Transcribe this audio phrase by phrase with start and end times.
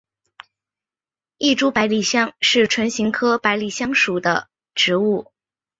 [1.37, 5.31] 异株百里香是唇形科百里香属的植物。